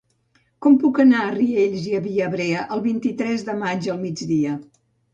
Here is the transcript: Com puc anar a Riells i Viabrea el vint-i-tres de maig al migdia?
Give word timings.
Com 0.65 0.77
puc 0.83 1.01
anar 1.03 1.19
a 1.25 1.35
Riells 1.35 1.85
i 1.91 2.01
Viabrea 2.07 2.65
el 2.79 2.85
vint-i-tres 2.91 3.49
de 3.53 3.59
maig 3.65 3.95
al 3.97 4.05
migdia? 4.11 4.61